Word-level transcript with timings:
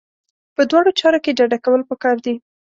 په 0.55 0.61
دواړو 0.69 0.91
چارو 0.99 1.19
کې 1.23 1.35
ډډه 1.37 1.57
کول 1.65 1.81
پکار 1.89 2.15
دي. 2.25 2.35